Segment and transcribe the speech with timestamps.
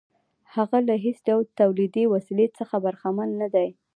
[0.55, 3.69] هغه له هېڅ ډول تولیدي وسیلې څخه برخمن نه دی